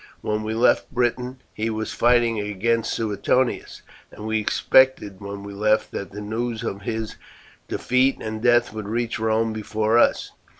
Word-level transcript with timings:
When 0.21 0.41
we 0.41 0.55
left 0.55 0.91
Britain 0.91 1.43
he 1.53 1.69
was 1.69 1.93
fighting 1.93 2.39
against 2.39 2.91
Suetonius, 2.91 3.83
and 4.11 4.25
we 4.25 4.39
expected 4.39 5.19
when 5.21 5.43
we 5.43 5.53
left 5.53 5.91
that 5.91 6.09
the 6.11 6.21
news 6.21 6.63
of 6.63 6.81
his 6.81 7.17
defeat 7.67 8.17
and 8.19 8.41
death 8.41 8.73
would 8.73 8.87
reach 8.87 9.19
Rome 9.19 9.53
before 9.53 9.99
us. 9.99 10.31